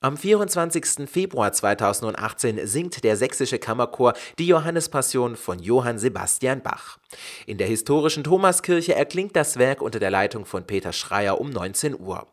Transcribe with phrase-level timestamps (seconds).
[0.00, 1.10] Am 24.
[1.10, 6.98] Februar 2018 singt der Sächsische Kammerchor die Johannespassion von Johann Sebastian Bach.
[7.46, 11.98] In der historischen Thomaskirche erklingt das Werk unter der Leitung von Peter Schreier um 19
[11.98, 12.28] Uhr.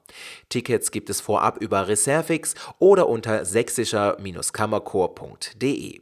[0.48, 6.02] Tickets gibt es vorab über Reservix oder unter sächsischer-kammerchor.de.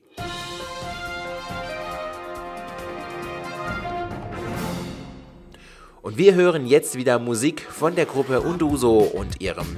[6.02, 9.78] Und wir hören jetzt wieder Musik von der Gruppe Unduso und ihrem